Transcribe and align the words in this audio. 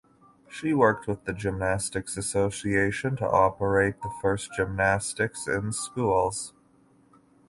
She 0.49 0.73
worked 0.73 1.05
with 1.05 1.25
the 1.25 1.31
Gymnastics 1.31 2.17
Association 2.17 3.15
to 3.17 3.29
operate 3.29 4.01
the 4.01 4.09
first 4.19 4.51
Gymnastics 4.55 5.47
in 5.47 5.71
Schools. 5.73 6.53